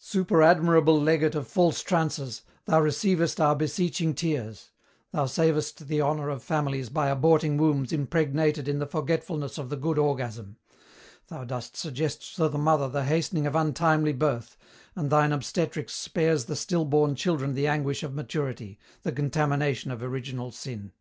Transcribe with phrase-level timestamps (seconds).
[0.00, 4.70] "Superadmirable legate of false trances, thou receivest our beseeching tears;
[5.10, 9.76] thou savest the honour of families by aborting wombs impregnated in the forgetfulness of the
[9.76, 10.56] good orgasm;
[11.26, 14.56] thou dost suggest to the mother the hastening of untimely birth,
[14.96, 20.02] and thine obstetrics spares the still born children the anguish of maturity, the contamination of
[20.02, 20.92] original sin.